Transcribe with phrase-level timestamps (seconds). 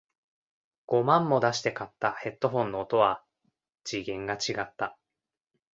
[0.87, 3.23] 五万も出して買ったヘッドフォンの音は
[3.83, 4.97] 次元が違った